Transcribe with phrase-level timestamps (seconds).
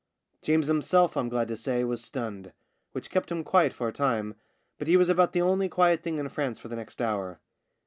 [0.41, 2.53] James himself, I'm glad to say, was stunned,
[2.91, 4.33] which kept him quiet for a time,
[4.79, 7.39] but he was about the only quiet thing in France for the next hour.